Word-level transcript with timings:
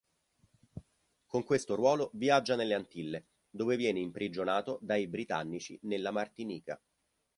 Con 1.27 1.43
questo 1.43 1.75
ruolo 1.75 2.09
viaggia 2.13 2.55
nelle 2.55 2.73
Antille, 2.73 3.27
dove 3.51 3.75
viene 3.75 3.99
imprigionato 3.99 4.79
dai 4.81 5.07
britannici 5.07 5.77
nella 5.83 6.09
Martinica. 6.09 6.81